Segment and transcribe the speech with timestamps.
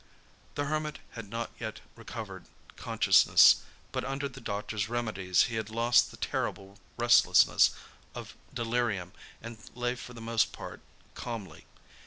[0.55, 3.61] The Hermit had not yet recovered consciousness,
[3.91, 7.69] but under the doctor's remedies he had lost the terrible restlessness
[8.15, 10.81] of delirium and lay for the most part
[11.13, 11.67] calmly.